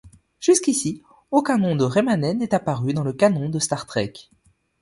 [0.39, 4.13] Jusqu'ici, aucun nom de Rémanais n'est apparu dans le canon de Star Trek.